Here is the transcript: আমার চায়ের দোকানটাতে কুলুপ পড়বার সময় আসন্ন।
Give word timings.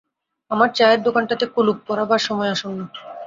আমার 0.51 0.69
চায়ের 0.75 0.99
দোকানটাতে 1.03 1.45
কুলুপ 1.47 1.77
পড়বার 1.87 2.21
সময় 2.27 2.51
আসন্ন। 2.51 2.79